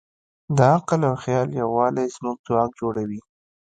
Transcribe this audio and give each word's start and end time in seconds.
د 0.55 0.59
عقل 0.75 1.01
او 1.09 1.15
خیال 1.23 1.49
یووالی 1.61 2.07
زموږ 2.15 2.37
ځواک 2.47 2.71
جوړوي. 2.81 3.19